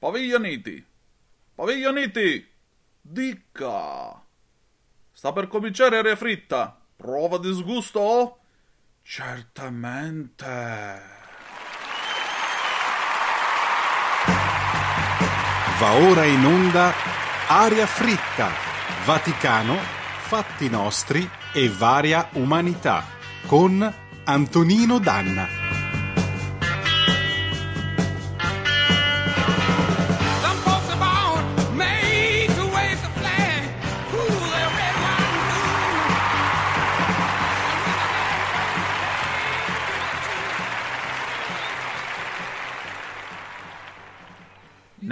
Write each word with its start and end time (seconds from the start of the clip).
Paviglianiti! 0.00 0.82
Paviglianiti! 1.54 2.48
Dica! 3.02 4.18
Sta 5.12 5.32
per 5.34 5.46
cominciare 5.46 5.98
aria 5.98 6.16
fritta. 6.16 6.74
Prova 6.96 7.36
disgusto? 7.36 8.38
Certamente. 9.02 10.46
Va 15.78 15.92
ora 15.92 16.24
in 16.24 16.44
onda 16.46 16.94
Aria 17.48 17.86
fritta, 17.86 18.48
Vaticano, 19.04 19.76
fatti 19.76 20.70
nostri 20.70 21.28
e 21.52 21.68
varia 21.68 22.26
umanità 22.32 23.04
con 23.46 23.94
Antonino 24.24 24.98
Danna. 24.98 25.59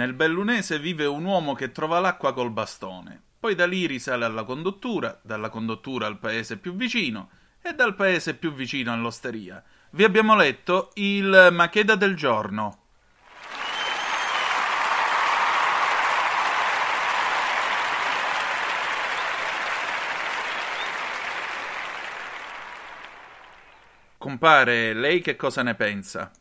Nel 0.09 0.17
bellunese 0.17 0.79
vive 0.79 1.05
un 1.05 1.23
uomo 1.23 1.53
che 1.53 1.71
trova 1.71 1.99
l'acqua 1.99 2.33
col 2.33 2.49
bastone. 2.49 3.21
Poi 3.39 3.53
da 3.53 3.67
lì 3.67 3.85
risale 3.85 4.25
alla 4.25 4.43
condottura, 4.43 5.19
dalla 5.21 5.49
condottura 5.49 6.07
al 6.07 6.17
paese 6.17 6.57
più 6.57 6.73
vicino 6.73 7.29
e 7.61 7.73
dal 7.73 7.93
paese 7.93 8.33
più 8.33 8.51
vicino 8.51 8.91
all'osteria. 8.91 9.63
Vi 9.91 10.03
abbiamo 10.03 10.35
letto 10.35 10.89
il 10.95 11.49
Macheda 11.51 11.93
del 11.93 12.15
giorno. 12.15 12.85
Compare, 24.17 24.95
lei 24.95 25.21
che 25.21 25.35
cosa 25.35 25.61
ne 25.61 25.75
pensa? 25.75 26.31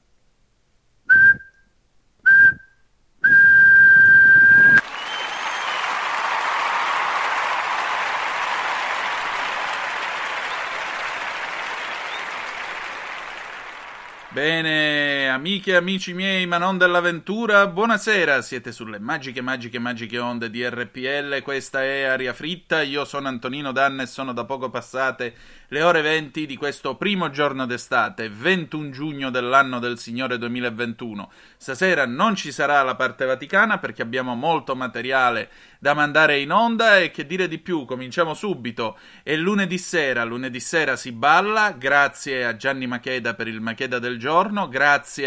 Bene, 14.39 14.97
amiche 15.28 15.72
e 15.72 15.76
amici 15.76 16.12
miei, 16.12 16.46
ma 16.46 16.58
non 16.58 16.78
dell'avventura, 16.78 17.66
buonasera, 17.66 18.42
siete 18.42 18.72
sulle 18.72 18.98
magiche, 18.98 19.40
magiche, 19.40 19.78
magiche 19.78 20.18
onde 20.18 20.50
di 20.50 20.66
RPL, 20.66 21.42
questa 21.42 21.82
è 21.82 22.02
Aria 22.02 22.32
Fritta, 22.32 22.82
io 22.82 23.04
sono 23.04 23.28
Antonino 23.28 23.72
Danna 23.72 24.02
e 24.02 24.06
sono 24.06 24.32
da 24.32 24.44
poco 24.44 24.70
passate 24.70 25.34
le 25.70 25.82
ore 25.82 26.00
20 26.00 26.46
di 26.46 26.56
questo 26.56 26.96
primo 26.96 27.28
giorno 27.28 27.66
d'estate, 27.66 28.30
21 28.30 28.90
giugno 28.90 29.30
dell'anno 29.30 29.78
del 29.78 29.98
Signore 29.98 30.38
2021. 30.38 31.30
Stasera 31.58 32.06
non 32.06 32.36
ci 32.36 32.52
sarà 32.52 32.82
la 32.82 32.94
parte 32.94 33.26
vaticana 33.26 33.76
perché 33.76 34.00
abbiamo 34.00 34.34
molto 34.34 34.74
materiale 34.74 35.50
da 35.78 35.92
mandare 35.92 36.38
in 36.38 36.52
onda 36.52 36.98
e 36.98 37.10
che 37.10 37.26
dire 37.26 37.48
di 37.48 37.58
più, 37.58 37.84
cominciamo 37.84 38.32
subito. 38.32 38.98
È 39.22 39.36
lunedì 39.36 39.76
sera, 39.76 40.24
lunedì 40.24 40.58
sera 40.58 40.96
si 40.96 41.12
balla, 41.12 41.72
grazie 41.72 42.46
a 42.46 42.56
Gianni 42.56 42.86
Macheda 42.86 43.34
per 43.34 43.46
il 43.46 43.60
Macheda 43.60 43.98
del 43.98 44.18
giorno, 44.18 44.68
grazie 44.68 45.17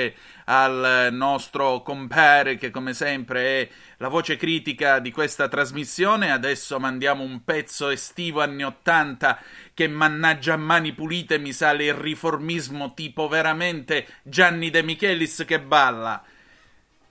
al 0.46 1.10
nostro 1.12 1.82
compare 1.82 2.58
che 2.58 2.72
come 2.72 2.94
sempre 2.94 3.62
è 3.62 3.70
la 3.98 4.08
voce 4.08 4.36
critica 4.36 5.00
di 5.00 5.12
questa 5.12 5.48
trasmissione. 5.48 6.32
Adesso 6.32 6.80
mandiamo 6.80 7.24
un 7.24 7.44
pezzo 7.44 7.90
estivo 7.90 8.42
anni 8.42 8.64
80 8.64 9.40
che 9.74 9.88
mannaggia 9.88 10.54
a 10.54 10.58
mani 10.58 10.94
pulite 10.94 11.38
mi 11.38 11.54
sale 11.54 11.86
il 11.86 11.94
riformismo 11.94 12.94
tipo 12.94 13.28
veramente 13.28 14.08
Gianni 14.24 14.70
De 14.70 14.84
Michelis 14.84 15.44
che 15.46 15.60
balla. 15.60 16.24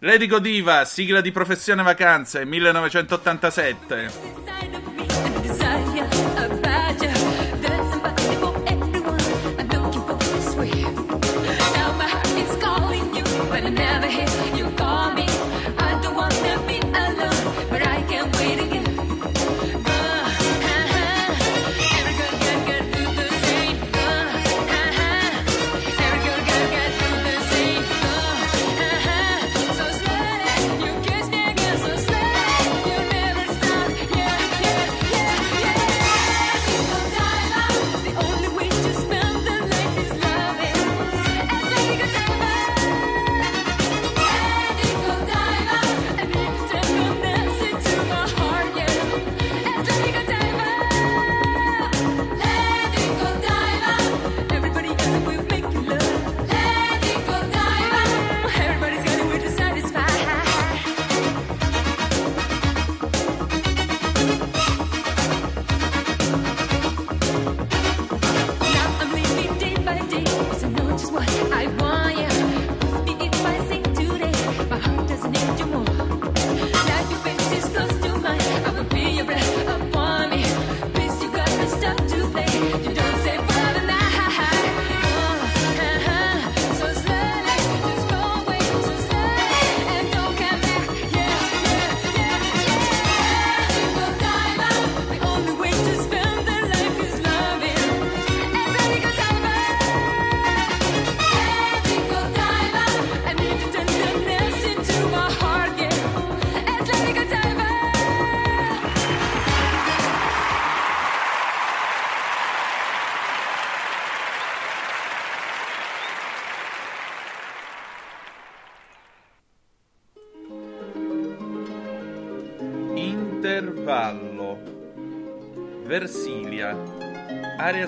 Lady 0.03 0.27
Godiva, 0.27 0.87
sigla 0.87 1.21
di 1.21 1.31
professione 1.31 1.83
vacanze 1.83 2.47
1987. 2.47 4.90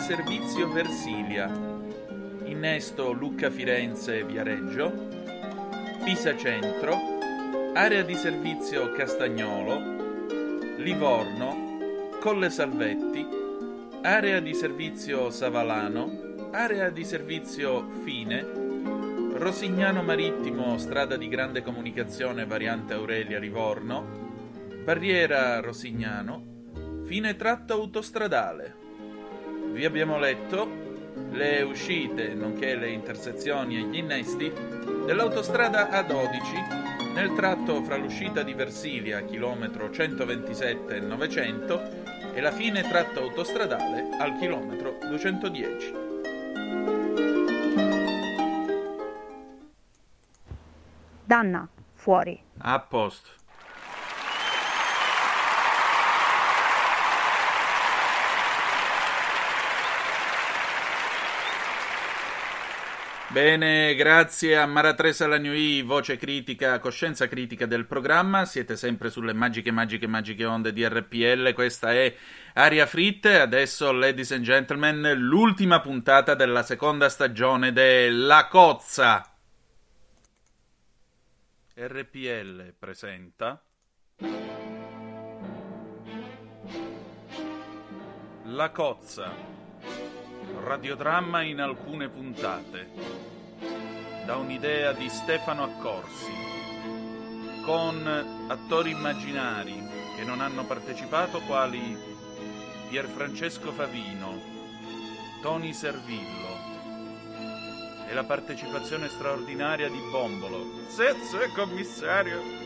Servizio 0.02 0.68
Versilia. 0.68 1.48
Innesto 2.46 3.12
Lucca 3.12 3.50
Firenze 3.50 4.24
Viareggio. 4.24 4.92
Pisa 6.02 6.36
Centro. 6.36 6.98
Area 7.72 8.02
di 8.02 8.16
servizio 8.16 8.90
Castagnolo. 8.90 9.78
Livorno. 10.78 12.10
Colle 12.20 12.50
Salvetti. 12.50 13.24
Area 14.02 14.40
di 14.40 14.52
servizio 14.54 15.30
Savalano. 15.30 16.48
Area 16.50 16.90
di 16.90 17.04
servizio 17.04 17.88
Fine. 18.02 18.44
Rosignano 19.34 20.02
Marittimo, 20.02 20.78
strada 20.78 21.16
di 21.16 21.28
grande 21.28 21.62
comunicazione, 21.62 22.44
variante 22.44 22.94
Aurelia 22.94 23.38
Livorno. 23.38 24.04
Barriera 24.82 25.60
Rosignano, 25.60 27.04
fine 27.04 27.36
tratto 27.36 27.74
autostradale. 27.74 28.81
Vi 29.72 29.86
abbiamo 29.86 30.18
letto 30.18 30.68
le 31.30 31.62
uscite, 31.62 32.34
nonché 32.34 32.76
le 32.76 32.90
intersezioni 32.90 33.78
e 33.78 33.80
gli 33.80 33.96
innesti 33.96 34.52
dell'autostrada 35.06 35.88
A12 35.88 37.14
nel 37.14 37.32
tratto 37.32 37.82
fra 37.82 37.96
l'uscita 37.96 38.42
di 38.42 38.52
Versilia, 38.52 39.22
chilometro 39.22 39.90
127 39.90 40.96
e 40.96 41.00
900, 41.00 42.34
e 42.34 42.40
la 42.40 42.52
fine 42.52 42.82
tratto 42.82 43.20
autostradale 43.20 44.10
al 44.18 44.38
chilometro 44.38 44.98
210. 45.08 45.94
Danna, 51.24 51.68
fuori. 51.94 52.42
A 52.58 52.78
posto. 52.80 53.41
Bene, 63.32 63.94
grazie 63.94 64.58
a 64.58 64.66
Maratresa 64.66 65.26
Lagnui, 65.26 65.80
voce 65.80 66.18
critica, 66.18 66.78
coscienza 66.78 67.28
critica 67.28 67.64
del 67.64 67.86
programma. 67.86 68.44
Siete 68.44 68.76
sempre 68.76 69.08
sulle 69.08 69.32
magiche, 69.32 69.70
magiche, 69.70 70.06
magiche 70.06 70.44
onde 70.44 70.70
di 70.74 70.86
RPL. 70.86 71.54
Questa 71.54 71.94
è 71.94 72.14
Aria 72.52 72.84
Fritte. 72.84 73.40
Adesso, 73.40 73.90
ladies 73.90 74.32
and 74.32 74.44
gentlemen, 74.44 75.14
l'ultima 75.16 75.80
puntata 75.80 76.34
della 76.34 76.62
seconda 76.62 77.08
stagione 77.08 77.72
della 77.72 78.48
Cozza. 78.48 79.34
RPL 81.74 82.74
presenta 82.78 83.62
La 88.44 88.70
Cozza 88.70 89.61
Radiodramma 90.64 91.42
in 91.42 91.60
alcune 91.60 92.08
puntate 92.08 92.88
da 94.24 94.36
un'idea 94.36 94.92
di 94.92 95.08
Stefano 95.08 95.64
Accorsi 95.64 96.32
con 97.64 98.46
attori 98.46 98.90
immaginari 98.90 99.74
che 100.16 100.22
non 100.22 100.40
hanno 100.40 100.64
partecipato 100.64 101.40
quali 101.40 101.98
Pierfrancesco 102.88 103.72
Favino, 103.72 104.40
Tony 105.42 105.72
Servillo 105.72 106.56
e 108.08 108.14
la 108.14 108.24
partecipazione 108.24 109.08
straordinaria 109.08 109.88
di 109.88 109.98
Bombolo. 110.12 110.86
Sì, 110.86 111.06
sì, 111.24 111.52
commissario. 111.56 112.61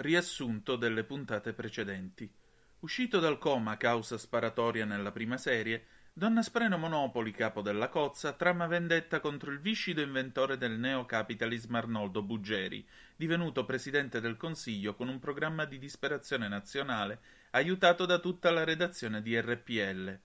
Riassunto 0.00 0.76
delle 0.76 1.02
puntate 1.02 1.52
precedenti. 1.52 2.32
Uscito 2.80 3.18
dal 3.18 3.36
coma 3.36 3.72
a 3.72 3.76
causa 3.76 4.16
sparatoria 4.16 4.84
nella 4.84 5.10
prima 5.10 5.36
serie, 5.36 5.86
Donna 6.12 6.40
Spreno 6.40 6.78
Monopoli, 6.78 7.32
capo 7.32 7.62
della 7.62 7.88
cozza, 7.88 8.32
trama 8.32 8.68
vendetta 8.68 9.18
contro 9.18 9.50
il 9.50 9.58
viscido 9.58 10.00
inventore 10.00 10.56
del 10.56 10.78
neocapitalismo 10.78 11.78
Arnoldo 11.78 12.22
Buggeri, 12.22 12.86
divenuto 13.16 13.64
presidente 13.64 14.20
del 14.20 14.36
Consiglio 14.36 14.94
con 14.94 15.08
un 15.08 15.18
programma 15.18 15.64
di 15.64 15.80
disperazione 15.80 16.46
nazionale, 16.46 17.18
aiutato 17.50 18.06
da 18.06 18.20
tutta 18.20 18.52
la 18.52 18.62
redazione 18.62 19.20
di 19.20 19.36
RPL. 19.36 20.16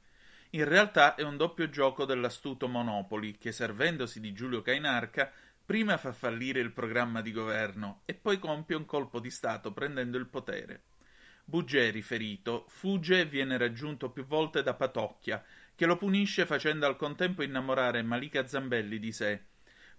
In 0.52 0.66
realtà 0.66 1.16
è 1.16 1.24
un 1.24 1.36
doppio 1.36 1.68
gioco 1.72 2.06
dell'astuto 2.06 2.68
Monopoli, 2.68 3.40
che 3.40 3.52
servendosi 3.52 4.20
di 4.20 4.34
Giulio 4.34 4.62
Cainarca 4.62 5.32
prima 5.66 5.98
fa 5.98 6.12
fallire 6.12 6.60
il 6.60 6.72
programma 6.72 7.22
di 7.22 7.32
governo 7.32 8.02
e 8.06 8.14
poi 8.14 8.40
compie 8.40 8.76
un 8.76 8.86
colpo 8.86 9.20
di 9.20 9.30
Stato 9.30 9.72
prendendo 9.72 10.18
il 10.18 10.28
potere. 10.28 10.82
Buggeri, 11.46 12.02
ferito, 12.02 12.66
fugge 12.68 13.22
e 13.22 13.26
viene 13.26 13.58
raggiunto 13.58 14.10
più 14.10 14.26
volte 14.26 14.64
da 14.64 14.74
Patocchia, 14.74 15.44
che 15.76 15.86
lo 15.86 15.98
punisce 15.98 16.46
facendo 16.46 16.86
al 16.86 16.96
contempo 16.96 17.44
innamorare 17.44 18.02
Malika 18.02 18.48
Zambelli 18.48 19.00
di 19.00 19.12
sé. 19.12 19.42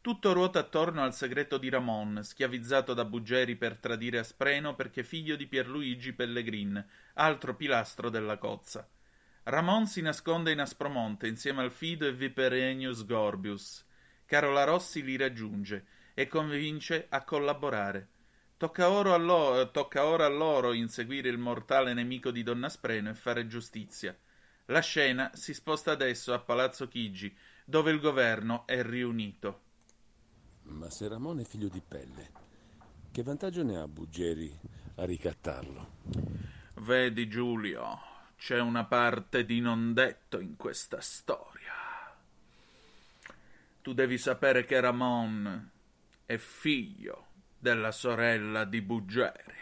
Tutto 0.01 0.33
ruota 0.33 0.59
attorno 0.59 1.03
al 1.03 1.15
segreto 1.15 1.57
di 1.57 1.71
Ramon, 1.71 2.21
schiavizzato 2.23 2.93
da 2.93 3.05
Buggeri 3.05 3.57
per 3.57 3.79
tradire 3.79 4.19
Aspreno 4.19 4.75
perché 4.75 5.03
figlio 5.03 5.35
di 5.35 5.47
Pierluigi 5.47 6.13
Pellegrin, 6.13 6.85
altro 7.15 7.55
pilastro 7.55 8.11
della 8.11 8.37
cozza. 8.37 8.87
Ramon 9.45 9.87
si 9.87 10.03
nasconde 10.03 10.53
in 10.53 10.61
Aspromonte 10.61 11.27
insieme 11.27 11.63
al 11.63 11.73
fido 11.73 12.07
e 12.07 12.13
Viperenius 12.13 13.05
Gorbius. 13.05 13.85
Carola 14.27 14.65
Rossi 14.65 15.03
li 15.03 15.17
raggiunge 15.17 15.87
e 16.15 16.27
convince 16.27 17.07
a 17.09 17.25
collaborare. 17.25 18.09
Tocca, 18.57 18.87
a 18.87 19.17
lo- 19.17 19.71
tocca 19.71 20.07
ora 20.07 20.25
a 20.27 20.29
loro 20.29 20.73
inseguire 20.73 21.29
il 21.29 21.39
mortale 21.39 21.93
nemico 21.93 22.31
di 22.31 22.43
Donna 22.43 22.69
Spreno 22.69 23.11
e 23.11 23.15
fare 23.15 23.47
giustizia. 23.47 24.17
La 24.67 24.81
scena 24.81 25.31
si 25.35 25.53
sposta 25.53 25.91
adesso 25.91 26.33
a 26.33 26.39
Palazzo 26.39 26.89
Chigi, 26.89 27.37
dove 27.65 27.91
il 27.91 28.01
governo 28.01 28.67
è 28.67 28.83
riunito. 28.83 29.61
Ma 30.63 30.89
se 30.89 31.09
Ramon 31.09 31.41
è 31.41 31.45
figlio 31.45 31.69
di 31.69 31.83
pelle, 31.87 32.31
che 33.11 33.23
vantaggio 33.23 33.63
ne 33.63 33.77
ha 33.77 33.87
Buggeri 33.87 34.59
a 34.97 35.05
ricattarlo? 35.05 35.89
Vedi 36.77 37.29
Giulio, 37.29 37.99
c'è 38.37 38.59
una 38.61 38.85
parte 38.85 39.45
di 39.45 39.61
non 39.61 39.93
detto 39.93 40.41
in 40.41 40.57
questa 40.57 41.01
storia. 41.01 41.54
Tu 43.85 43.93
devi 43.93 44.17
sapere 44.17 44.65
che 44.65 44.81
Ramon 44.81 45.71
è 46.25 46.39
figlio 46.39 47.27
della 47.59 47.93
sorella 47.93 48.65
di 48.65 48.81
Buggeri, 48.81 49.53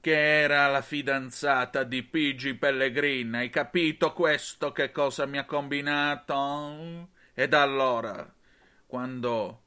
che 0.00 0.40
era 0.40 0.66
la 0.68 0.80
fidanzata 0.80 1.82
di 1.82 2.02
Pigi 2.02 2.54
Pellegrin. 2.54 3.34
Hai 3.34 3.50
capito 3.50 4.14
questo 4.14 4.72
che 4.72 4.90
cosa 4.92 5.26
mi 5.26 5.36
ha 5.36 5.44
combinato? 5.44 7.10
E 7.34 7.48
da 7.48 7.60
allora, 7.60 8.34
quando 8.86 9.62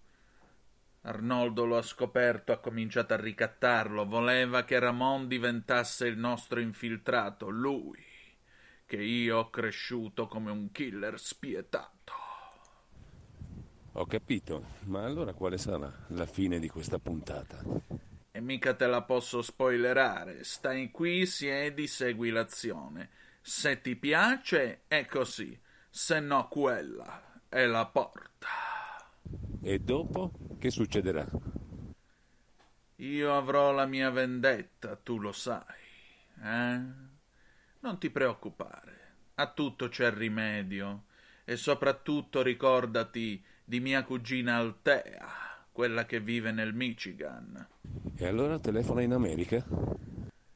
Arnoldo 1.02 1.66
lo 1.66 1.78
ha 1.78 1.84
scoperto, 1.84 2.52
ha 2.52 2.58
cominciato 2.58 3.14
a 3.14 3.22
ricattarlo. 3.22 4.08
Voleva 4.08 4.64
che 4.64 4.80
Ramon 4.80 5.28
diventasse 5.28 6.08
il 6.08 6.18
nostro 6.18 6.60
infiltrato, 6.60 7.50
lui, 7.50 8.04
che 8.88 8.98
io 8.98 9.38
ho 9.38 9.50
cresciuto 9.52 10.26
come 10.26 10.50
un 10.50 10.72
killer 10.72 11.20
spietato. 11.20 12.23
Ho 13.96 14.08
capito, 14.08 14.66
ma 14.86 15.04
allora 15.04 15.34
quale 15.34 15.60
sarà 15.60 15.92
la 16.08 16.26
fine 16.26 16.58
di 16.58 16.68
questa 16.68 16.98
puntata? 16.98 17.62
E 18.32 18.42
mica 18.42 18.74
te 18.74 18.88
la 18.88 19.04
posso 19.04 19.44
spoilerare. 19.44 20.44
Stai 20.44 20.90
qui, 20.90 21.28
siedi, 21.28 21.86
segui 21.86 22.32
l'azione. 22.32 23.10
Se 23.40 23.82
ti 23.82 23.96
piace, 23.96 24.86
è 24.88 25.06
così. 25.06 25.56
Se 25.92 26.20
no, 26.20 26.48
quella 26.48 27.42
è 27.48 27.68
la 27.68 27.86
porta. 27.86 28.48
E 29.62 29.80
dopo 29.80 30.32
che 30.58 30.72
succederà? 30.72 31.28
Io 32.96 33.38
avrò 33.38 33.72
la 33.72 33.86
mia 33.86 34.10
vendetta, 34.10 34.96
tu 34.96 35.20
lo 35.20 35.32
sai. 35.32 35.82
Eh? 36.42 36.82
Non 37.80 38.00
ti 38.00 38.10
preoccupare. 38.10 39.02
A 39.36 39.52
tutto 39.52 39.88
c'è 39.88 40.12
rimedio. 40.12 41.04
E 41.46 41.58
soprattutto 41.58 42.42
ricordati 42.42 43.52
di 43.64 43.80
mia 43.80 44.04
cugina 44.04 44.58
Altea, 44.58 45.28
quella 45.72 46.06
che 46.06 46.20
vive 46.20 46.52
nel 46.52 46.74
Michigan. 46.74 47.68
E 48.16 48.26
allora 48.26 48.60
telefona 48.60 49.02
in 49.02 49.14
America? 49.14 49.66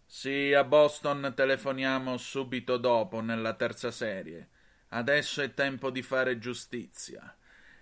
Sì, 0.05 0.53
a 0.53 0.63
Boston 0.63 1.33
telefoniamo 1.35 2.17
subito 2.17 2.77
dopo, 2.77 3.19
nella 3.19 3.53
terza 3.53 3.91
serie. 3.91 4.47
Adesso 4.89 5.41
è 5.41 5.53
tempo 5.53 5.89
di 5.89 6.01
fare 6.01 6.39
giustizia. 6.39 7.35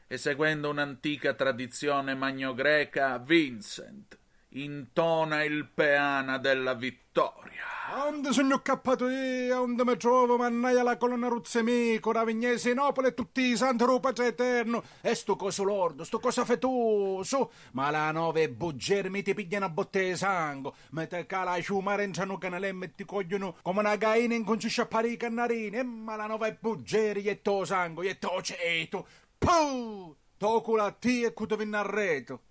E 0.08 0.17
seguendo 0.17 0.70
un'antica 0.70 1.34
tradizione 1.34 2.15
magno-greca, 2.15 3.17
Vincent 3.17 4.17
intona 4.50 5.44
il 5.44 5.65
peana 5.65 6.38
della 6.38 6.74
vittoria. 6.74 7.75
Onde 7.94 8.34
sogno 8.34 8.62
cappato 8.62 9.08
io, 9.08 9.62
onde 9.62 9.86
mi 9.86 9.96
trovo, 9.96 10.38
mannaia 10.38 10.82
la 10.82 10.98
colonna 10.98 11.27
Ruzzemico, 11.27 12.12
Ravignese, 12.12 12.74
Napoli 12.74 13.08
e 13.08 13.13
tutti 13.13 13.42
i 13.42 13.56
santi 13.56 13.84
rupa 13.84 14.12
eterno. 14.15 14.84
E 15.01 15.13
sto 15.13 15.36
coso 15.36 15.63
lordo, 15.63 16.04
sto 16.04 16.20
coso 16.20 16.44
fetoso. 16.46 17.51
Ma 17.74 17.92
la 17.92 18.10
nove 18.12 18.50
buggermi 18.50 19.22
ti 19.22 19.36
pigliano 19.36 19.65
a 19.65 19.70
botte 19.70 20.04
di 20.04 20.18
sangue. 20.18 20.72
Me 20.92 21.06
te 21.06 21.27
cala 21.27 21.62
ciumare 21.62 22.04
entrano 22.04 22.39
canalemme 22.39 22.86
e 22.86 22.96
ti 22.96 23.06
cogliono 23.06 23.56
come 23.62 23.82
una 23.82 23.96
gaina 23.98 24.34
in 24.34 24.44
conciscia 24.44 24.84
a 24.84 24.88
pari 24.88 25.15
i. 25.15 25.77
E 25.77 25.84
ma 25.84 26.15
la 26.15 26.25
nove 26.25 26.58
buggeri 26.60 27.24
e 27.25 27.44
to 27.44 27.65
sangue, 27.65 28.10
e 28.10 28.18
to 28.18 28.42
ceto. 28.42 29.08
Puh! 29.38 30.15
To 30.38 30.62
culo 30.62 30.84
a 30.84 30.92
ti 30.92 31.22
e 31.22 31.34
cuto 31.34 31.56
vinna 31.56 31.80
a 31.80 31.89
reto. 31.89 32.42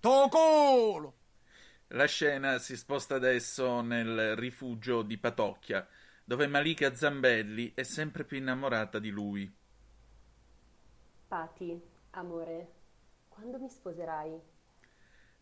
La 1.94 2.06
scena 2.06 2.58
si 2.58 2.76
sposta 2.76 3.14
adesso 3.14 3.80
nel 3.80 4.36
rifugio 4.36 5.02
di 5.02 5.16
Patocchia, 5.16 5.88
dove 6.24 6.46
Malika 6.46 6.94
Zambelli 6.94 7.72
è 7.74 7.84
sempre 7.84 8.24
più 8.24 8.36
innamorata 8.36 8.98
di 8.98 9.10
lui. 9.10 9.50
Pati, 11.28 11.80
amore, 12.12 12.72
quando 13.28 13.58
mi 13.58 13.68
sposerai? 13.68 14.40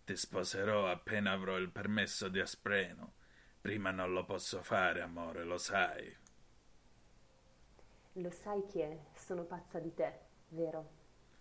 Ti 0.05 0.17
sposerò 0.17 0.89
appena 0.89 1.33
avrò 1.33 1.57
il 1.59 1.71
permesso 1.71 2.29
di 2.29 2.39
Aspreno. 2.39 3.15
Prima 3.61 3.91
non 3.91 4.13
lo 4.13 4.25
posso 4.25 4.63
fare, 4.63 5.01
amore, 5.01 5.45
lo 5.45 5.59
sai. 5.59 6.17
Lo 8.15 8.31
sai 8.31 8.65
chi 8.67 8.81
è? 8.81 8.99
Sono 9.15 9.45
pazza 9.45 9.79
di 9.79 9.93
te, 9.93 10.19
vero? 10.49 10.89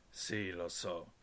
Sì, 0.10 0.52
lo 0.52 0.68
so. 0.70 1.14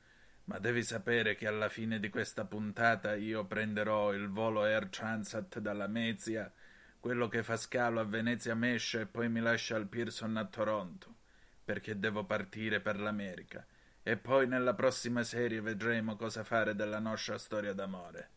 Ma 0.48 0.58
devi 0.58 0.82
sapere 0.82 1.34
che 1.34 1.46
alla 1.46 1.68
fine 1.68 2.00
di 2.00 2.08
questa 2.08 2.46
puntata 2.46 3.14
io 3.14 3.44
prenderò 3.44 4.14
il 4.14 4.30
volo 4.30 4.62
Air 4.62 4.86
Transat 4.88 5.58
dalla 5.58 5.86
Mezia, 5.88 6.50
quello 6.98 7.28
che 7.28 7.42
fa 7.42 7.58
scalo 7.58 8.00
a 8.00 8.04
Venezia 8.04 8.54
Mescia 8.54 9.00
e 9.00 9.06
poi 9.06 9.28
mi 9.28 9.40
lascia 9.40 9.76
al 9.76 9.86
Pearson 9.86 10.38
a 10.38 10.46
Toronto, 10.46 11.16
perché 11.62 11.98
devo 11.98 12.24
partire 12.24 12.80
per 12.80 12.98
l'America. 12.98 13.66
E 14.02 14.16
poi 14.16 14.46
nella 14.48 14.72
prossima 14.72 15.22
serie 15.22 15.60
vedremo 15.60 16.16
cosa 16.16 16.42
fare 16.44 16.74
della 16.74 16.98
nostra 16.98 17.36
storia 17.36 17.74
d'amore. 17.74 18.30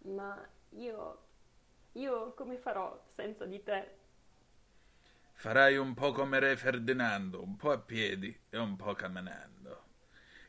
Ma 0.00 0.46
io... 0.72 1.22
io 1.92 2.34
come 2.34 2.58
farò 2.58 3.02
senza 3.14 3.46
di 3.46 3.62
te? 3.62 3.96
Farai 5.32 5.78
un 5.78 5.94
po' 5.94 6.12
come 6.12 6.38
Re 6.38 6.54
Ferdinando, 6.54 7.42
un 7.42 7.56
po' 7.56 7.70
a 7.70 7.78
piedi 7.78 8.38
e 8.50 8.58
un 8.58 8.76
po' 8.76 8.92
camminando. 8.92 9.85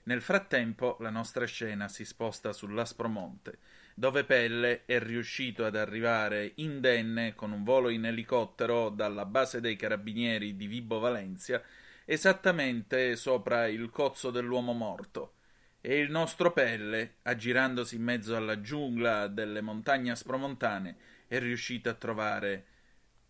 Nel 0.07 0.21
frattempo 0.21 0.95
la 1.01 1.09
nostra 1.09 1.45
scena 1.45 1.89
si 1.89 2.05
sposta 2.05 2.53
sull'Aspromonte, 2.53 3.57
dove 3.93 4.23
Pelle 4.23 4.85
è 4.85 4.99
riuscito 4.99 5.65
ad 5.65 5.75
arrivare 5.75 6.53
indenne 6.55 7.35
con 7.35 7.51
un 7.51 7.65
volo 7.65 7.89
in 7.89 8.05
elicottero 8.05 8.87
dalla 8.87 9.25
base 9.25 9.59
dei 9.59 9.75
carabinieri 9.75 10.55
di 10.55 10.67
Vibo 10.67 10.99
Valencia, 10.99 11.61
esattamente 12.05 13.17
sopra 13.17 13.67
il 13.67 13.89
cozzo 13.89 14.31
dell'uomo 14.31 14.71
morto. 14.71 15.33
E 15.81 15.99
il 15.99 16.09
nostro 16.09 16.53
Pelle, 16.53 17.15
aggirandosi 17.23 17.97
in 17.97 18.03
mezzo 18.03 18.33
alla 18.37 18.61
giungla 18.61 19.27
delle 19.27 19.59
montagne 19.59 20.11
aspromontane, 20.11 20.95
è 21.27 21.37
riuscito 21.37 21.89
a 21.89 21.93
trovare 21.93 22.65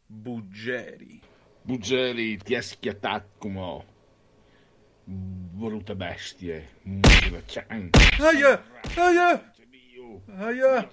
Buggeri. 0.05 1.19
Buggeri 1.63 2.37
ti 2.37 2.53
ha 2.53 2.61
schiattato 2.61 3.29
come 3.39 3.95
volute 5.07 5.95
bestie. 5.95 6.79
Aia! 8.19 8.63
Aia! 8.95 9.53
Aia! 10.35 10.89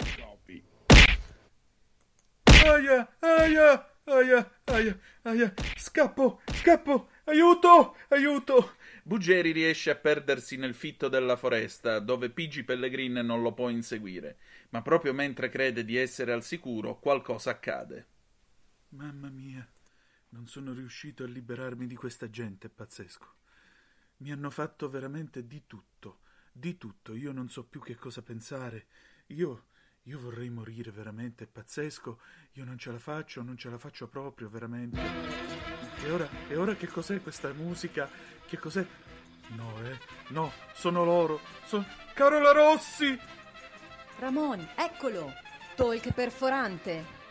Aia! 2.65 3.17
Aia! 3.21 3.79
Aia! 4.05 4.61
Aia! 4.65 5.01
Aia! 5.23 5.55
Scappo! 5.77 6.41
Scappo! 6.53 7.09
Aiuto! 7.25 7.97
Aiuto! 8.09 8.77
Buggeri 9.03 9.53
riesce 9.53 9.91
a 9.91 9.97
perdersi 9.97 10.57
nel 10.57 10.75
fitto 10.75 11.09
della 11.09 11.37
foresta, 11.37 11.99
dove 11.99 12.31
Pigi 12.31 12.65
Pellegrin 12.65 13.15
non 13.15 13.43
lo 13.43 13.53
può 13.53 13.69
inseguire, 13.69 14.39
ma 14.71 14.81
proprio 14.83 15.13
mentre 15.13 15.49
crede 15.49 15.85
di 15.85 15.97
essere 15.97 16.33
al 16.33 16.43
sicuro, 16.43 16.99
qualcosa 16.99 17.51
accade. 17.51 18.07
Mamma 18.91 19.29
mia, 19.29 19.67
non 20.31 20.47
sono 20.47 20.73
riuscito 20.73 21.25
a 21.25 21.27
liberarmi 21.27 21.87
di 21.87 21.97
questa 21.97 22.31
gente, 22.31 22.69
è 22.69 22.71
pazzesco. 22.71 23.35
Mi 24.19 24.33
hanno 24.33 24.51
fatto 24.51 24.89
veramente 24.89 25.47
di 25.47 25.67
tutto, 25.67 26.21
di 26.53 26.77
tutto. 26.77 27.15
Io 27.15 27.33
non 27.33 27.49
so 27.49 27.65
più 27.65 27.81
che 27.81 27.95
cosa 27.95 28.23
pensare. 28.23 28.87
Io, 29.29 29.67
io 30.03 30.19
vorrei 30.19 30.51
morire 30.51 30.91
veramente, 30.91 31.45
è 31.45 31.47
pazzesco. 31.47 32.21
Io 32.53 32.65
non 32.65 32.79
ce 32.79 32.93
la 32.93 32.99
faccio, 32.99 33.43
non 33.43 33.57
ce 33.57 33.71
la 33.71 33.79
faccio 33.79 34.09
proprio, 34.09 34.49
veramente. 34.49 35.01
E 36.05 36.11
ora, 36.11 36.29
e 36.49 36.57
ora 36.57 36.75
che 36.75 36.87
cos'è 36.87 37.21
questa 37.23 37.53
musica? 37.53 38.09
Che 38.47 38.59
cos'è? 38.59 38.87
No, 39.49 39.83
eh, 39.85 39.99
no, 40.29 40.53
sono 40.75 41.05
loro. 41.05 41.41
Sono 41.67 41.85
Carola 42.15 42.53
Rossi! 42.53 43.19
Ramon, 44.19 44.67
eccolo! 44.77 45.33
Talk 45.75 46.13
perforante. 46.13 47.24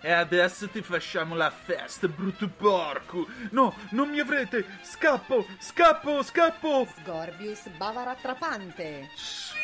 E 0.00 0.12
adesso 0.12 0.68
ti 0.68 0.80
facciamo 0.80 1.34
la 1.34 1.50
festa, 1.50 2.06
brutto 2.06 2.48
porco! 2.48 3.26
No, 3.50 3.74
non 3.90 4.08
mi 4.10 4.20
avrete! 4.20 4.64
Scappo, 4.82 5.44
scappo, 5.58 6.22
scappo! 6.22 6.86
Scorbius 7.02 7.68
bavarattrapante. 7.76 9.10
Sì, 9.16 9.56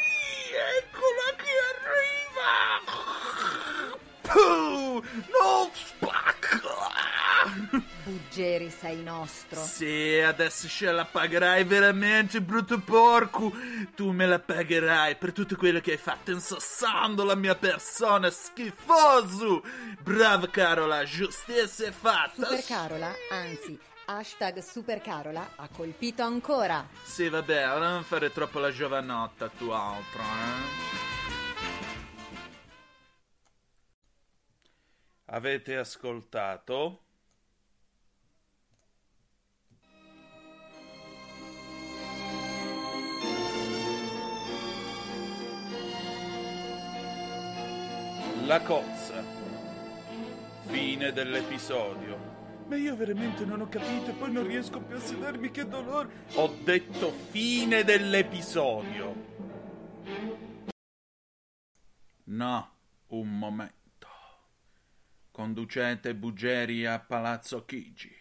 eccola 0.81 1.35
che 1.37 1.53
arriva! 1.71 2.63
Puh, 4.23 5.05
non 5.31 5.71
spacca! 5.73 6.84
Buggeri 8.05 8.71
sei 8.71 9.03
nostro. 9.03 9.61
Sì, 9.63 10.19
adesso 10.19 10.67
ce 10.69 10.91
la 10.91 11.05
pagherai 11.05 11.65
veramente, 11.65 12.41
brutto 12.41 12.81
porco! 12.81 13.53
Tu 13.95 14.11
me 14.11 14.27
la 14.27 14.39
pagherai 14.39 15.17
per 15.17 15.33
tutto 15.33 15.57
quello 15.57 15.81
che 15.81 15.93
hai 15.93 15.97
fatto 15.97 16.33
insassando 16.33 17.25
la 17.25 17.35
mia 17.35 17.55
persona, 17.55 18.31
schifoso! 18.31 19.63
Brava 20.01 20.49
Carola, 20.49 21.05
giustizia 21.05 21.89
è 21.89 21.93
fatta! 21.93 22.45
Super 22.45 22.65
Carola, 22.65 23.15
anzi, 23.31 23.79
hashtag 24.07 24.59
Super 24.59 25.01
Carola 25.01 25.53
ha 25.57 25.69
colpito 25.69 26.23
ancora. 26.23 26.87
Sì, 27.03 27.29
vabbè, 27.29 27.71
ora 27.71 27.91
non 27.91 28.03
fare 28.03 28.33
troppo 28.33 28.59
la 28.59 28.73
giovanotta 28.73 29.49
tu 29.49 29.71
altro, 29.71 30.21
eh? 30.21 31.03
Avete 35.27 35.77
ascoltato? 35.77 37.04
La 48.47 48.61
cozza. 48.61 49.23
Fine 50.67 51.13
dell'episodio. 51.13 52.67
Ma 52.67 52.77
io 52.77 52.95
veramente 52.95 53.47
non 53.47 53.63
ho 53.63 53.69
capito 53.71 54.11
e 54.11 54.13
poi 54.13 54.33
non 54.33 54.47
riesco 54.47 54.81
più 54.81 54.97
a 54.97 55.01
sedermi, 55.01 55.51
che 55.51 55.67
dolore. 55.67 56.27
Ho 56.35 56.55
detto 56.63 57.11
fine 57.11 57.85
dell'episodio. 57.85 59.15
No, 62.25 62.71
un 63.09 63.39
momento. 63.39 64.09
Conducete 65.31 66.15
Buggeri 66.15 66.85
a 66.85 66.99
Palazzo 66.99 67.65
Chigi. 67.65 68.15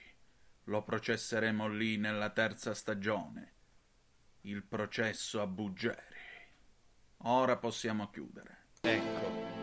Lo 0.66 0.84
processeremo 0.84 1.68
lì 1.68 1.98
nella 1.98 2.30
terza 2.30 2.74
stagione. 2.74 3.54
Il 4.42 4.64
processo 4.64 5.42
a 5.42 5.48
Buggeri. 5.48 6.16
Ora 7.26 7.58
possiamo 7.58 8.10
chiudere. 8.10 8.68
Ecco. 8.82 9.63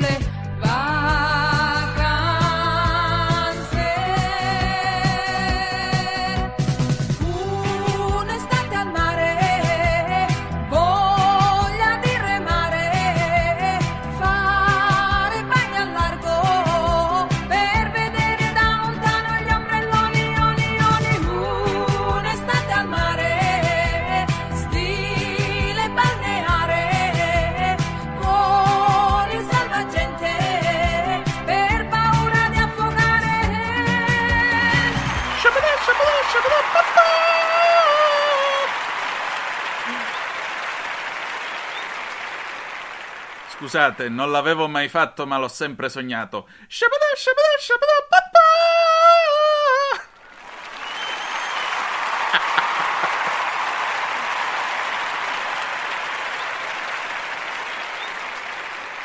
Scusate, 43.71 44.09
non 44.09 44.31
l'avevo 44.31 44.67
mai 44.67 44.89
fatto, 44.89 45.25
ma 45.25 45.37
l'ho 45.37 45.47
sempre 45.47 45.87
sognato. 45.87 46.49
Shabada, 46.67 47.05
shabada, 47.15 47.55
shabada, 47.57 48.05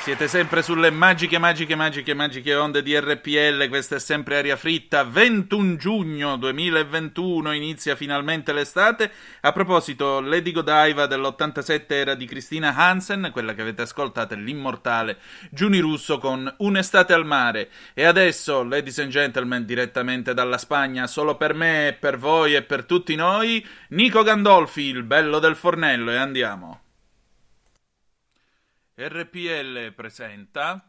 Siete 0.07 0.29
sempre 0.29 0.63
sulle 0.63 0.91
magiche, 0.91 1.37
magiche, 1.37 1.75
magiche, 1.75 2.15
magiche 2.15 2.55
onde 2.55 2.81
di 2.81 2.97
RPL, 2.97 3.67
questa 3.67 3.97
è 3.97 3.99
sempre 3.99 4.39
aria 4.39 4.55
fritta, 4.55 5.03
21 5.03 5.75
giugno 5.75 6.37
2021, 6.37 7.53
inizia 7.53 7.97
finalmente 7.97 8.53
l'estate. 8.53 9.11
A 9.41 9.51
proposito, 9.51 10.21
Lady 10.21 10.53
Godiva 10.53 11.07
dell'87 11.07 11.87
era 11.89 12.15
di 12.15 12.25
Cristina 12.25 12.73
Hansen, 12.77 13.31
quella 13.33 13.53
che 13.53 13.63
avete 13.63 13.83
ascoltato 13.83 14.35
è 14.35 14.37
l'immortale 14.37 15.19
Giuni 15.51 15.81
Russo 15.81 16.19
con 16.19 16.55
Un'estate 16.59 17.13
al 17.13 17.27
mare. 17.27 17.69
E 17.93 18.05
adesso, 18.05 18.63
ladies 18.63 19.01
and 19.01 19.11
gentlemen, 19.11 19.65
direttamente 19.65 20.35
dalla 20.35 20.59
Spagna, 20.59 21.09
solo 21.09 21.37
per 21.37 21.53
me, 21.53 21.97
per 21.99 22.17
voi 22.17 22.55
e 22.55 22.63
per 22.63 22.85
tutti 22.85 23.17
noi, 23.17 23.67
Nico 23.89 24.23
Gandolfi, 24.23 24.83
il 24.83 25.03
bello 25.03 25.41
del 25.41 25.57
fornello, 25.57 26.13
e 26.13 26.17
andiamo. 26.17 26.83
RPL 28.99 29.93
presenta 29.93 30.83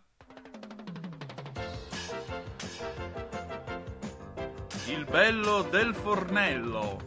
Il 4.85 5.03
bello 5.03 5.63
del 5.63 5.93
fornello. 5.93 7.03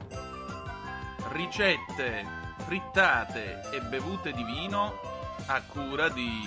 Ricette, 1.33 2.26
frittate 2.66 3.62
e 3.73 3.80
bevute 3.80 4.33
di 4.33 4.45
vino 4.45 5.00
a 5.47 5.62
cura 5.62 6.11
di 6.11 6.47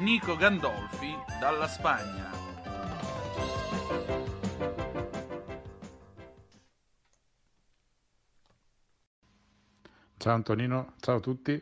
Nico 0.00 0.36
Gandolfi 0.36 1.16
dalla 1.40 1.66
Spagna. 1.66 2.51
Ciao 10.22 10.34
Antonino, 10.34 10.92
ciao 11.00 11.16
a 11.16 11.20
tutti. 11.20 11.60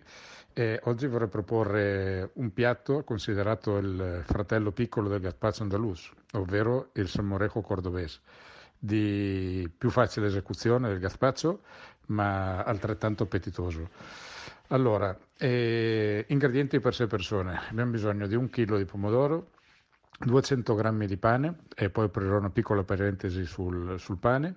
Eh, 0.53 0.79
oggi 0.85 1.07
vorrei 1.07 1.29
proporre 1.29 2.29
un 2.35 2.53
piatto 2.53 3.05
considerato 3.05 3.79
il 3.79 4.23
fratello 4.27 4.71
piccolo 4.71 5.09
del 5.09 5.21
gazpacho 5.21 5.63
andalus, 5.63 6.13
ovvero 6.33 6.91
il 6.93 7.09
salmorejo 7.09 7.63
cordobese, 7.63 8.21
di 8.79 9.67
più 9.79 9.89
facile 9.89 10.27
esecuzione 10.27 10.89
del 10.89 10.99
gazpacho, 10.99 11.63
ma 12.09 12.63
altrettanto 12.63 13.23
appetitoso. 13.23 13.89
Allora, 14.67 15.19
eh, 15.39 16.27
ingredienti 16.29 16.81
per 16.81 16.95
6 16.95 17.07
persone. 17.07 17.59
Abbiamo 17.71 17.93
bisogno 17.93 18.27
di 18.27 18.35
un 18.35 18.51
chilo 18.51 18.77
di 18.77 18.85
pomodoro, 18.85 19.53
200 20.19 20.75
grammi 20.75 21.07
di 21.07 21.17
pane, 21.17 21.61
e 21.75 21.89
poi 21.89 22.05
aprirò 22.05 22.37
una 22.37 22.51
piccola 22.51 22.85
parentesi 22.85 23.47
sul, 23.47 23.99
sul 23.99 24.19
pane, 24.19 24.55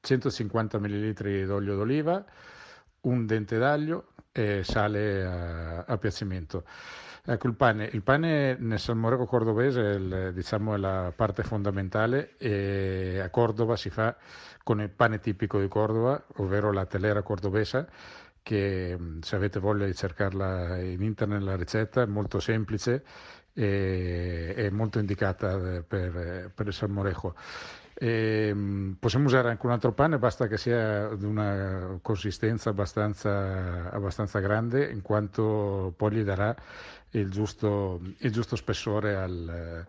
150 0.00 0.78
ml 0.78 1.44
d'olio 1.44 1.76
d'oliva, 1.76 2.24
un 3.02 3.26
dente 3.26 3.58
d'aglio 3.58 4.06
e 4.32 4.62
sale 4.64 5.24
a, 5.24 5.84
a 5.86 5.98
piacimento. 5.98 6.64
Ecco, 7.24 7.46
il 7.46 7.54
pane, 7.54 7.88
il 7.92 8.02
pane 8.02 8.56
nel 8.58 8.80
salmorejo 8.80 9.26
cordobese 9.26 9.80
è, 9.80 9.94
il- 9.94 10.30
diciamo, 10.34 10.74
è 10.74 10.76
la 10.78 11.12
parte 11.14 11.42
fondamentale 11.44 12.36
e 12.36 13.20
a 13.22 13.30
Cordova 13.30 13.76
si 13.76 13.90
fa 13.90 14.16
con 14.64 14.80
il 14.80 14.90
pane 14.90 15.20
tipico 15.20 15.60
di 15.60 15.68
Cordova, 15.68 16.20
ovvero 16.36 16.72
la 16.72 16.84
telera 16.86 17.22
cordobesa, 17.22 17.86
che 18.42 18.96
mh, 18.98 19.20
se 19.20 19.36
avete 19.36 19.60
voglia 19.60 19.86
di 19.86 19.94
cercarla 19.94 20.78
in 20.80 21.02
internet 21.02 21.42
la 21.42 21.56
ricetta 21.56 22.02
è 22.02 22.06
molto 22.06 22.40
semplice 22.40 23.04
e 23.54 24.68
molto 24.72 24.98
indicata 24.98 25.76
eh, 25.76 25.82
per, 25.82 26.50
per 26.54 26.66
il 26.66 26.72
salmorejo. 26.72 27.34
E, 27.94 28.52
mh, 28.54 28.96
possiamo 28.98 29.26
usare 29.26 29.50
anche 29.50 29.66
un 29.66 29.72
altro 29.72 29.92
pane, 29.92 30.18
basta 30.18 30.46
che 30.46 30.56
sia 30.56 31.08
di 31.14 31.24
una 31.24 31.98
consistenza 32.02 32.70
abbastanza, 32.70 33.90
abbastanza 33.90 34.38
grande, 34.40 34.90
in 34.90 35.02
quanto 35.02 35.92
poi 35.96 36.12
gli 36.12 36.22
darà 36.22 36.54
il 37.10 37.30
giusto, 37.30 38.00
il 38.18 38.30
giusto 38.32 38.56
spessore 38.56 39.14
al, 39.16 39.86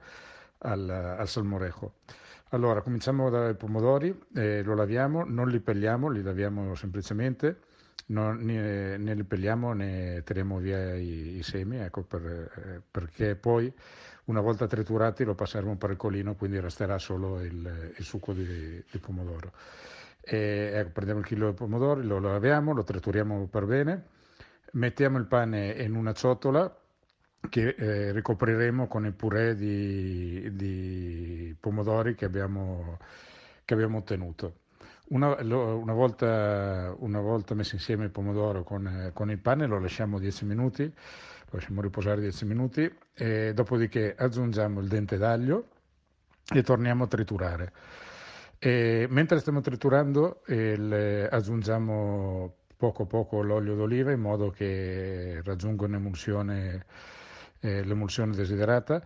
al, 0.60 0.90
al 0.90 1.28
salmorejo. 1.28 1.94
Allora, 2.50 2.82
cominciamo 2.82 3.30
dai 3.30 3.56
pomodori, 3.56 4.16
eh, 4.36 4.62
lo 4.64 4.76
laviamo, 4.76 5.24
non 5.26 5.50
li 5.50 5.60
pelliamo, 5.60 6.10
li 6.10 6.22
laviamo 6.22 6.76
semplicemente, 6.76 7.58
non- 8.08 8.38
né, 8.38 8.98
né 8.98 9.14
li 9.16 9.24
pelliamo 9.24 9.74
né 9.74 10.22
tiriamo 10.24 10.58
via 10.60 10.94
i, 10.96 11.38
i 11.38 11.44
semi, 11.44 11.78
ecco, 11.80 12.04
per- 12.04 12.52
eh, 12.56 12.82
perché 12.92 13.36
poi 13.36 13.74
una 14.26 14.42
volta 14.42 14.68
triturati 14.68 15.24
lo 15.24 15.36
passeremo 15.36 15.76
per 15.76 15.92
il 15.92 15.98
colino, 15.98 16.36
quindi 16.36 16.60
resterà 16.60 16.98
solo 16.98 17.42
il, 17.42 17.94
il 17.98 18.04
succo 18.04 18.34
di, 18.34 18.84
di 18.90 18.98
pomodoro. 19.00 19.52
E, 20.22 20.72
ecco, 20.74 20.92
prendiamo 20.92 21.20
il 21.20 21.26
chilo 21.26 21.50
di 21.50 21.56
pomodori, 21.56 22.04
lo 22.04 22.20
laviamo, 22.20 22.74
lo 22.74 22.84
trituriamo 22.84 23.48
per 23.48 23.66
bene, 23.66 24.04
mettiamo 24.74 25.18
il 25.18 25.26
pane 25.26 25.72
in 25.72 25.96
una 25.96 26.14
ciotola 26.14 26.74
che 27.50 27.76
eh, 27.78 28.12
ricopriremo 28.14 28.88
con 28.88 29.06
il 29.06 29.14
purè 29.14 29.56
di, 29.56 30.56
di 30.56 31.56
pomodori 31.60 32.16
che 32.16 32.26
abbiamo, 32.26 32.98
che 33.66 33.74
abbiamo 33.74 33.98
ottenuto. 33.98 34.60
Una, 35.10 35.42
lo- 35.44 35.78
una 35.78 35.94
volta, 35.94 36.96
una 37.00 37.20
volta 37.20 37.54
messo 37.54 37.76
insieme 37.76 38.06
il 38.06 38.12
pomodoro 38.12 38.64
con, 38.64 39.12
con 39.14 39.30
il 39.30 39.40
pane 39.40 39.66
lo 39.68 39.80
lasciamo 39.80 40.18
10 40.18 40.46
minuti, 40.46 40.92
lasciamo 41.56 41.82
riposare 41.82 42.22
10 42.22 42.46
minuti 42.46 42.92
e 43.14 43.54
dopodiché 43.54 44.16
aggiungiamo 44.18 44.80
il 44.80 44.88
dente 44.88 45.18
d'aglio 45.18 45.68
e 46.54 46.62
torniamo 46.64 47.04
a 47.06 47.08
triturare. 47.08 47.72
E 48.60 49.08
mentre 49.10 49.40
stiamo 49.40 49.62
triturando 49.62 50.42
il- 50.48 51.28
aggiungiamo 51.30 52.56
poco 52.78 53.06
poco 53.06 53.42
l'olio 53.42 53.76
d'oliva 53.76 54.12
in 54.12 54.20
modo 54.20 54.50
che 54.50 55.42
raggiunga 55.44 55.86
un'emulsione, 55.86 56.86
eh, 57.60 57.84
l'emulsione 57.84 58.36
desiderata. 58.36 59.02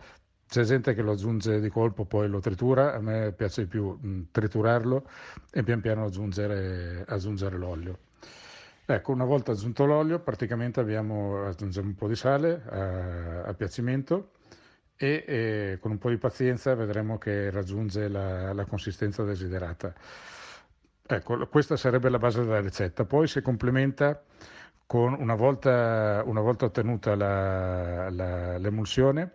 C'è 0.48 0.62
gente 0.64 0.94
che 0.94 1.02
lo 1.02 1.12
aggiunge 1.12 1.60
di 1.60 1.68
colpo, 1.68 2.04
poi 2.06 2.28
lo 2.28 2.40
tritura, 2.40 2.94
a 2.94 3.00
me 3.00 3.32
piace 3.32 3.62
di 3.62 3.68
più 3.68 3.90
mh, 4.00 4.28
triturarlo 4.30 5.04
e 5.52 5.62
pian 5.62 5.80
piano 5.80 6.04
aggiungere, 6.06 7.04
aggiungere 7.06 7.56
l'olio. 7.58 7.98
Ecco, 8.90 9.12
una 9.12 9.24
volta 9.26 9.52
aggiunto 9.52 9.84
l'olio, 9.84 10.18
praticamente 10.20 10.80
abbiamo, 10.80 11.44
aggiungiamo 11.46 11.88
un 11.88 11.94
po' 11.94 12.08
di 12.08 12.16
sale 12.16 12.62
a, 12.70 13.42
a 13.42 13.52
piacimento 13.54 14.30
e 14.96 15.24
eh, 15.26 15.78
con 15.78 15.90
un 15.90 15.98
po' 15.98 16.08
di 16.08 16.16
pazienza 16.16 16.74
vedremo 16.74 17.18
che 17.18 17.50
raggiunge 17.50 18.08
la, 18.08 18.52
la 18.54 18.64
consistenza 18.64 19.24
desiderata. 19.24 19.92
Ecco, 21.10 21.46
questa 21.48 21.76
sarebbe 21.76 22.08
la 22.10 22.18
base 22.18 22.40
della 22.40 22.60
ricetta. 22.60 23.04
Poi 23.04 23.26
si 23.26 23.40
complementa 23.40 24.22
con 24.86 25.14
una 25.14 25.34
volta, 25.34 26.22
una 26.26 26.40
volta 26.40 26.66
ottenuta 26.66 27.14
la- 27.14 28.10
la- 28.10 28.58
l'emulsione, 28.58 29.32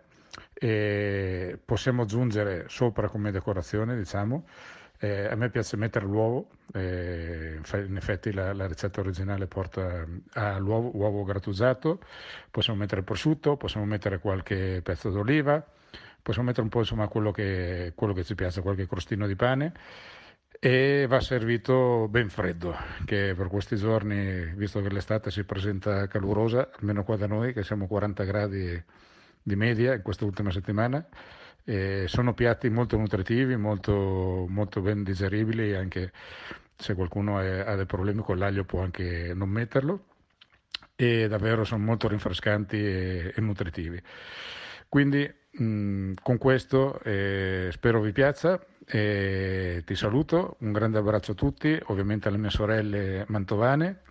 e 0.52 1.58
possiamo 1.64 2.02
aggiungere 2.02 2.64
sopra 2.68 3.08
come 3.08 3.30
decorazione, 3.32 3.96
diciamo. 3.96 4.44
Eh, 5.04 5.26
a 5.26 5.34
me 5.34 5.50
piace 5.50 5.76
mettere 5.76 6.06
l'uovo, 6.06 6.48
eh, 6.72 7.60
in 7.86 7.96
effetti 7.96 8.32
la, 8.32 8.54
la 8.54 8.66
ricetta 8.66 9.00
originale 9.00 9.46
porta 9.46 10.02
all'uovo 10.32 10.96
uovo 10.96 11.24
grattugiato, 11.24 12.00
possiamo 12.50 12.78
mettere 12.78 13.02
prosciutto, 13.02 13.58
possiamo 13.58 13.84
mettere 13.84 14.18
qualche 14.18 14.80
pezzo 14.82 15.10
d'oliva, 15.10 15.62
possiamo 16.22 16.46
mettere 16.46 16.64
un 16.64 16.70
po' 16.70 16.78
insomma 16.78 17.06
quello 17.08 17.32
che, 17.32 17.92
quello 17.94 18.14
che 18.14 18.24
ci 18.24 18.34
piace, 18.34 18.62
qualche 18.62 18.86
crostino 18.86 19.26
di 19.26 19.36
pane 19.36 19.74
e 20.58 21.04
va 21.06 21.20
servito 21.20 22.08
ben 22.08 22.30
freddo, 22.30 22.74
che 23.04 23.34
per 23.36 23.48
questi 23.48 23.76
giorni, 23.76 24.54
visto 24.54 24.80
che 24.80 24.88
l'estate 24.88 25.30
si 25.30 25.44
presenta 25.44 26.06
calurosa, 26.06 26.70
almeno 26.80 27.04
qua 27.04 27.16
da 27.16 27.26
noi 27.26 27.52
che 27.52 27.62
siamo 27.62 27.86
40 27.86 28.24
gradi 28.24 28.82
di 29.42 29.54
media 29.54 29.92
in 29.92 30.00
questa 30.00 30.24
ultima 30.24 30.50
settimana, 30.50 31.06
eh, 31.64 32.04
sono 32.06 32.34
piatti 32.34 32.68
molto 32.68 32.96
nutritivi, 32.96 33.56
molto, 33.56 34.46
molto 34.48 34.80
ben 34.80 35.02
digeribili, 35.02 35.74
anche 35.74 36.12
se 36.76 36.94
qualcuno 36.94 37.40
è- 37.40 37.60
ha 37.60 37.74
dei 37.76 37.86
problemi 37.86 38.22
con 38.22 38.38
l'aglio 38.38 38.64
può 38.64 38.82
anche 38.82 39.32
non 39.34 39.48
metterlo, 39.48 40.04
e 40.96 41.28
davvero 41.28 41.64
sono 41.64 41.84
molto 41.84 42.08
rinfrescanti 42.08 42.76
e, 42.76 43.32
e 43.34 43.40
nutritivi. 43.40 44.00
Quindi 44.88 45.32
mh, 45.50 46.14
con 46.22 46.38
questo 46.38 47.00
eh, 47.02 47.68
spero 47.72 48.00
vi 48.00 48.12
piaccia 48.12 48.64
e 48.86 49.82
ti 49.84 49.94
saluto, 49.94 50.56
un 50.60 50.72
grande 50.72 50.98
abbraccio 50.98 51.32
a 51.32 51.34
tutti, 51.34 51.78
ovviamente 51.86 52.28
alle 52.28 52.38
mie 52.38 52.50
sorelle 52.50 53.24
mantovane 53.28 54.02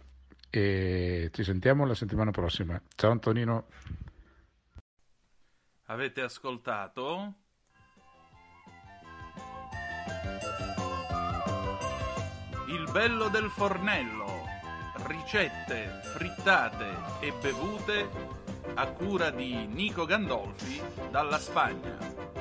e 0.49 1.29
ci 1.31 1.43
sentiamo 1.43 1.85
la 1.85 1.95
settimana 1.95 2.31
prossima. 2.31 2.81
Ciao 2.95 3.11
Antonino. 3.11 3.67
Avete 5.85 6.21
ascoltato? 6.21 7.42
Bello 12.93 13.27
del 13.27 13.49
fornello. 13.49 14.43
Ricette, 15.08 16.01
frittate 16.13 16.95
e 17.21 17.34
bevute 17.41 18.08
a 18.75 18.86
cura 18.86 19.32
di 19.32 19.65
Nico 19.65 20.06
Gandolfi 20.06 20.79
dalla 21.10 21.39
Spagna. 21.39 22.33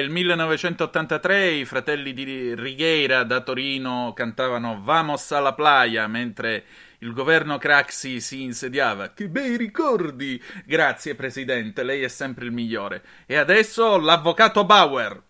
Il 0.00 0.10
1983, 0.10 1.50
i 1.50 1.64
fratelli 1.64 2.12
di 2.12 2.54
Righeira 2.54 3.22
da 3.22 3.40
Torino 3.40 4.12
cantavano 4.14 4.80
Vamos 4.82 5.30
alla 5.32 5.54
playa 5.54 6.06
mentre 6.06 6.64
il 6.98 7.12
governo 7.12 7.58
Craxi 7.58 8.20
si 8.20 8.42
insediava. 8.42 9.12
Che 9.12 9.28
bei 9.28 9.56
ricordi! 9.56 10.42
Grazie 10.64 11.14
Presidente, 11.14 11.82
lei 11.82 12.02
è 12.02 12.08
sempre 12.08 12.44
il 12.44 12.52
migliore. 12.52 13.02
E 13.26 13.36
adesso 13.36 13.98
l'avvocato 13.98 14.64
Bauer. 14.64 15.22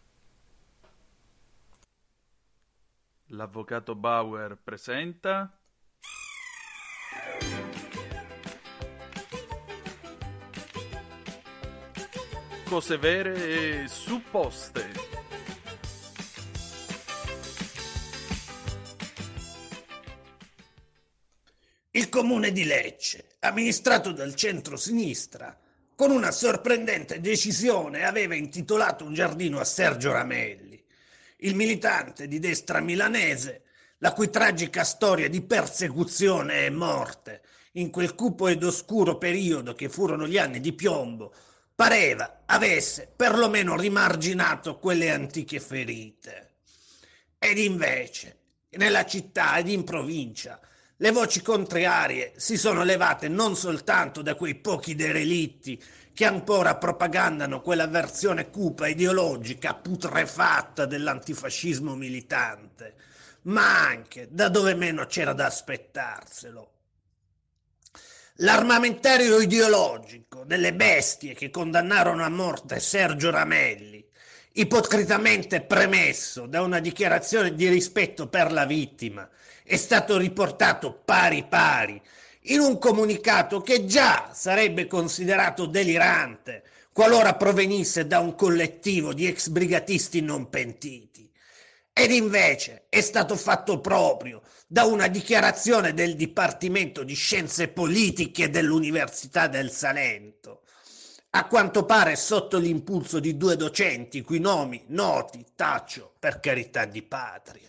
L'avvocato 3.26 3.94
Bauer 3.94 4.56
presenta. 4.62 5.52
Cose 12.70 12.98
vere 12.98 13.82
e 13.82 13.88
supposte. 13.88 14.92
Il 21.90 22.08
comune 22.08 22.52
di 22.52 22.62
Lecce, 22.62 23.30
amministrato 23.40 24.12
dal 24.12 24.36
centro-sinistra, 24.36 25.58
con 25.96 26.12
una 26.12 26.30
sorprendente 26.30 27.20
decisione 27.20 28.04
aveva 28.04 28.36
intitolato 28.36 29.04
un 29.04 29.14
giardino 29.14 29.58
a 29.58 29.64
Sergio 29.64 30.12
Ramelli, 30.12 30.80
il 31.38 31.56
militante 31.56 32.28
di 32.28 32.38
destra 32.38 32.78
milanese, 32.78 33.62
la 33.98 34.12
cui 34.12 34.30
tragica 34.30 34.84
storia 34.84 35.28
di 35.28 35.42
persecuzione 35.42 36.66
e 36.66 36.70
morte 36.70 37.42
in 37.72 37.90
quel 37.90 38.14
cupo 38.14 38.46
ed 38.46 38.62
oscuro 38.62 39.18
periodo 39.18 39.74
che 39.74 39.88
furono 39.88 40.28
gli 40.28 40.38
anni 40.38 40.60
di 40.60 40.72
piombo 40.72 41.34
pareva 41.80 42.42
avesse 42.44 43.10
perlomeno 43.16 43.74
rimarginato 43.74 44.76
quelle 44.76 45.10
antiche 45.10 45.60
ferite. 45.60 46.56
Ed 47.38 47.56
invece, 47.56 48.36
nella 48.72 49.06
città 49.06 49.56
ed 49.56 49.68
in 49.68 49.82
provincia, 49.82 50.60
le 50.98 51.10
voci 51.10 51.40
contrarie 51.40 52.34
si 52.36 52.58
sono 52.58 52.82
levate 52.82 53.28
non 53.28 53.56
soltanto 53.56 54.20
da 54.20 54.34
quei 54.34 54.56
pochi 54.56 54.94
derelitti 54.94 55.82
che 56.12 56.26
ancora 56.26 56.76
propagandano 56.76 57.62
quella 57.62 57.86
versione 57.86 58.50
cupa 58.50 58.86
ideologica 58.86 59.72
putrefatta 59.72 60.84
dell'antifascismo 60.84 61.94
militante, 61.94 62.94
ma 63.44 63.88
anche 63.88 64.28
da 64.30 64.50
dove 64.50 64.74
meno 64.74 65.06
c'era 65.06 65.32
da 65.32 65.46
aspettarselo. 65.46 66.69
L'armamentario 68.42 69.38
ideologico 69.38 70.44
delle 70.46 70.72
bestie 70.72 71.34
che 71.34 71.50
condannarono 71.50 72.24
a 72.24 72.30
morte 72.30 72.80
Sergio 72.80 73.30
Ramelli, 73.30 74.02
ipocritamente 74.52 75.60
premesso 75.60 76.46
da 76.46 76.62
una 76.62 76.78
dichiarazione 76.78 77.54
di 77.54 77.68
rispetto 77.68 78.28
per 78.28 78.50
la 78.50 78.64
vittima, 78.64 79.28
è 79.62 79.76
stato 79.76 80.16
riportato 80.16 81.02
pari 81.04 81.44
pari 81.46 82.00
in 82.44 82.60
un 82.60 82.78
comunicato 82.78 83.60
che 83.60 83.84
già 83.84 84.30
sarebbe 84.32 84.86
considerato 84.86 85.66
delirante 85.66 86.62
qualora 86.94 87.34
provenisse 87.34 88.06
da 88.06 88.20
un 88.20 88.34
collettivo 88.36 89.12
di 89.12 89.26
ex 89.26 89.48
brigatisti 89.48 90.22
non 90.22 90.48
pentiti. 90.48 91.30
Ed 91.92 92.10
invece 92.10 92.86
è 92.88 93.02
stato 93.02 93.36
fatto 93.36 93.80
proprio 93.80 94.40
da 94.72 94.84
una 94.84 95.08
dichiarazione 95.08 95.94
del 95.94 96.14
Dipartimento 96.14 97.02
di 97.02 97.14
Scienze 97.14 97.66
Politiche 97.66 98.50
dell'Università 98.50 99.48
del 99.48 99.68
Salento, 99.68 100.62
a 101.30 101.48
quanto 101.48 101.84
pare 101.84 102.14
sotto 102.14 102.56
l'impulso 102.56 103.18
di 103.18 103.36
due 103.36 103.56
docenti, 103.56 104.22
cui 104.22 104.38
nomi 104.38 104.80
noti 104.86 105.44
taccio 105.56 106.14
per 106.20 106.38
carità 106.38 106.84
di 106.84 107.02
patria. 107.02 107.68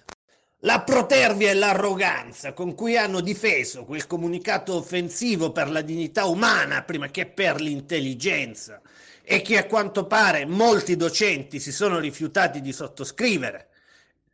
La 0.59 0.83
protervia 0.83 1.49
e 1.49 1.55
l'arroganza 1.55 2.53
con 2.53 2.75
cui 2.75 2.95
hanno 2.95 3.21
difeso 3.21 3.83
quel 3.83 4.05
comunicato 4.05 4.75
offensivo 4.75 5.51
per 5.51 5.71
la 5.71 5.81
dignità 5.81 6.25
umana 6.25 6.83
prima 6.83 7.07
che 7.07 7.25
per 7.25 7.59
l'intelligenza 7.59 8.79
e 9.23 9.41
che 9.41 9.57
a 9.57 9.65
quanto 9.65 10.05
pare 10.05 10.45
molti 10.45 10.95
docenti 10.95 11.59
si 11.59 11.71
sono 11.71 11.97
rifiutati 11.97 12.61
di 12.61 12.71
sottoscrivere, 12.71 13.70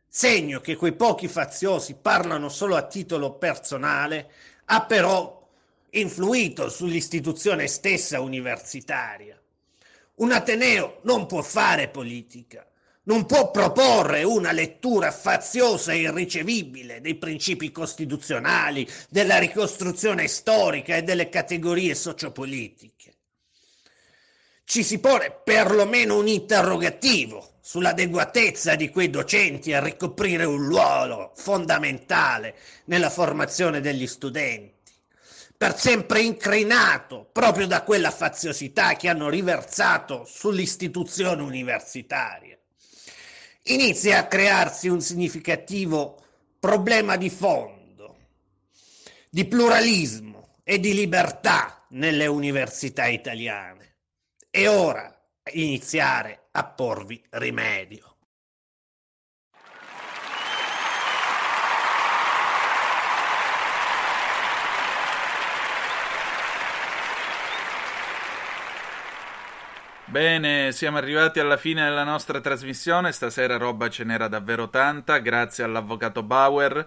segno 0.08 0.60
che 0.60 0.76
quei 0.76 0.94
pochi 0.94 1.28
faziosi 1.28 1.94
parlano 1.94 2.48
solo 2.48 2.76
a 2.76 2.86
titolo 2.86 3.34
personale, 3.34 4.30
ha 4.66 4.84
però 4.84 5.46
influito 5.90 6.68
sull'istituzione 6.68 7.66
stessa 7.66 8.20
universitaria. 8.20 9.40
Un 10.16 10.32
Ateneo 10.32 11.00
non 11.02 11.26
può 11.26 11.42
fare 11.42 11.88
politica, 11.88 12.66
non 13.04 13.24
può 13.24 13.50
proporre 13.50 14.22
una 14.24 14.52
lettura 14.52 15.10
faziosa 15.10 15.92
e 15.92 16.00
irricevibile 16.00 17.00
dei 17.00 17.14
principi 17.14 17.70
costituzionali, 17.70 18.86
della 19.08 19.38
ricostruzione 19.38 20.26
storica 20.26 20.96
e 20.96 21.02
delle 21.02 21.28
categorie 21.28 21.94
sociopolitiche. 21.94 23.17
Ci 24.70 24.82
si 24.84 24.98
pone 24.98 25.30
perlomeno 25.44 26.18
un 26.18 26.28
interrogativo 26.28 27.54
sull'adeguatezza 27.62 28.74
di 28.74 28.90
quei 28.90 29.08
docenti 29.08 29.72
a 29.72 29.82
ricoprire 29.82 30.44
un 30.44 30.58
ruolo 30.68 31.32
fondamentale 31.36 32.54
nella 32.84 33.08
formazione 33.08 33.80
degli 33.80 34.06
studenti 34.06 34.92
per 35.56 35.74
sempre 35.78 36.20
incrinato 36.20 37.30
proprio 37.32 37.66
da 37.66 37.82
quella 37.82 38.10
faziosità 38.10 38.92
che 38.96 39.08
hanno 39.08 39.30
riversato 39.30 40.26
sull'istituzione 40.26 41.40
universitaria 41.40 42.58
inizia 43.62 44.18
a 44.18 44.26
crearsi 44.26 44.88
un 44.88 45.00
significativo 45.00 46.22
problema 46.60 47.16
di 47.16 47.30
fondo, 47.30 48.16
di 49.30 49.46
pluralismo 49.46 50.56
e 50.62 50.78
di 50.78 50.92
libertà 50.92 51.84
nelle 51.90 52.26
università 52.26 53.06
italiane. 53.06 53.77
È 54.50 54.66
ora 54.66 55.14
iniziare 55.52 56.48
a 56.52 56.64
porvi 56.64 57.22
rimedio. 57.30 58.16
Bene, 70.06 70.72
siamo 70.72 70.96
arrivati 70.96 71.38
alla 71.38 71.58
fine 71.58 71.84
della 71.84 72.02
nostra 72.02 72.40
trasmissione. 72.40 73.12
Stasera 73.12 73.58
roba 73.58 73.90
ce 73.90 74.04
n'era 74.04 74.28
davvero 74.28 74.70
tanta, 74.70 75.18
grazie 75.18 75.64
all'avvocato 75.64 76.22
Bauer. 76.22 76.86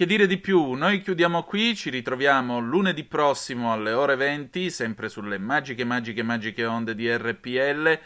Che 0.00 0.06
dire 0.06 0.26
di 0.26 0.38
più? 0.38 0.72
Noi 0.72 1.02
chiudiamo 1.02 1.42
qui, 1.42 1.76
ci 1.76 1.90
ritroviamo 1.90 2.58
lunedì 2.58 3.04
prossimo 3.04 3.70
alle 3.70 3.92
ore 3.92 4.16
20, 4.16 4.70
sempre 4.70 5.10
sulle 5.10 5.36
magiche, 5.36 5.84
magiche, 5.84 6.22
magiche 6.22 6.64
onde 6.64 6.94
di 6.94 7.14
RPL. 7.14 8.00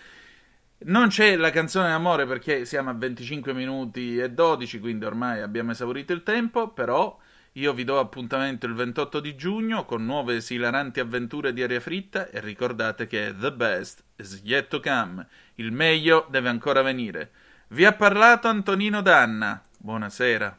Non 0.87 1.07
c'è 1.07 1.37
la 1.37 1.50
canzone 1.50 1.90
d'amore 1.90 2.26
perché 2.26 2.64
siamo 2.64 2.90
a 2.90 2.94
25 2.94 3.52
minuti 3.52 4.18
e 4.18 4.28
12, 4.28 4.80
quindi 4.80 5.04
ormai 5.04 5.40
abbiamo 5.40 5.70
esaurito 5.70 6.12
il 6.12 6.24
tempo, 6.24 6.70
però 6.70 7.16
io 7.52 7.72
vi 7.72 7.85
do 7.85 8.00
appuntamento 8.00 8.66
il 8.66 8.74
28 8.74 9.20
di 9.20 9.37
giugno 9.37 9.85
con 9.85 10.04
nuove 10.04 10.35
esilaranti 10.35 10.98
avventure 10.98 11.52
di 11.52 11.62
aria 11.62 11.78
fritta 11.78 12.28
e 12.28 12.40
ricordate 12.40 13.07
che 13.07 13.33
the 13.38 13.52
best 13.52 14.02
is 14.16 14.40
yet 14.42 14.66
to 14.66 14.80
come. 14.80 15.24
Il 15.54 15.70
meglio 15.70 16.26
deve 16.28 16.48
ancora 16.48 16.83
venire. 16.83 17.30
Vi 17.68 17.85
ha 17.85 17.92
parlato 17.92 18.48
Antonino 18.48 19.00
Danna. 19.00 19.62
Buonasera. 19.78 20.59